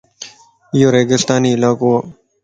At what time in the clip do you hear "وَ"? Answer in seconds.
1.91-1.93